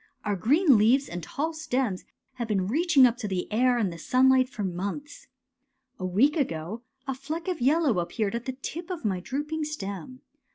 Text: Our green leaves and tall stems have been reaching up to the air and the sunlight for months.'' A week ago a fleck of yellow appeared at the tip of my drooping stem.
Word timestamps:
Our 0.25 0.35
green 0.35 0.79
leaves 0.79 1.07
and 1.07 1.21
tall 1.21 1.53
stems 1.53 2.05
have 2.37 2.47
been 2.47 2.65
reaching 2.65 3.05
up 3.05 3.17
to 3.17 3.27
the 3.27 3.47
air 3.53 3.77
and 3.77 3.93
the 3.93 3.99
sunlight 3.99 4.49
for 4.49 4.63
months.'' 4.63 5.27
A 5.99 6.05
week 6.07 6.35
ago 6.35 6.81
a 7.05 7.13
fleck 7.13 7.47
of 7.47 7.61
yellow 7.61 7.99
appeared 7.99 8.33
at 8.33 8.45
the 8.45 8.53
tip 8.63 8.89
of 8.89 9.05
my 9.05 9.19
drooping 9.19 9.63
stem. 9.63 10.21